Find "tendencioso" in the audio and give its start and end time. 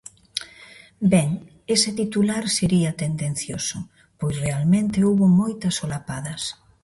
3.03-3.77